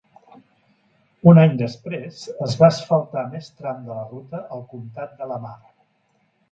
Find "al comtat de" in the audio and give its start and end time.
4.59-5.31